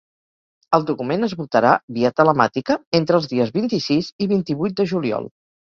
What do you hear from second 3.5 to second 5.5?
vint-i-sis i vint-i-vuit de juliol.